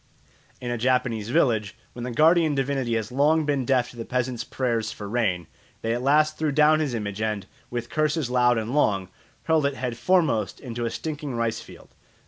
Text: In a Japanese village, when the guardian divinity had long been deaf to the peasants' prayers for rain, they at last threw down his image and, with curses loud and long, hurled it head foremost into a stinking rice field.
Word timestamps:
In 0.59 0.71
a 0.71 0.79
Japanese 0.79 1.29
village, 1.29 1.77
when 1.93 2.01
the 2.03 2.09
guardian 2.09 2.55
divinity 2.55 2.95
had 2.95 3.11
long 3.11 3.45
been 3.45 3.65
deaf 3.65 3.91
to 3.91 3.97
the 3.97 4.03
peasants' 4.03 4.43
prayers 4.43 4.91
for 4.91 5.07
rain, 5.07 5.45
they 5.83 5.93
at 5.93 6.01
last 6.01 6.39
threw 6.39 6.51
down 6.51 6.79
his 6.79 6.95
image 6.95 7.21
and, 7.21 7.45
with 7.69 7.91
curses 7.91 8.27
loud 8.27 8.57
and 8.57 8.73
long, 8.73 9.09
hurled 9.43 9.67
it 9.67 9.75
head 9.75 9.97
foremost 9.99 10.59
into 10.59 10.85
a 10.85 10.89
stinking 10.89 11.35
rice 11.35 11.59
field. 11.61 11.93